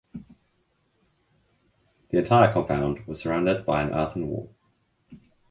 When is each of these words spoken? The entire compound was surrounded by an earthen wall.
The 2.09 2.17
entire 2.17 2.51
compound 2.51 3.05
was 3.05 3.19
surrounded 3.19 3.67
by 3.67 3.83
an 3.83 3.93
earthen 3.93 4.29
wall. 4.29 4.51